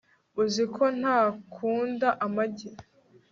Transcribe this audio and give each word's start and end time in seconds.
Uzi 0.41 0.63
ko 0.75 0.83
ntakunda 0.99 2.09
amagi 2.25 2.69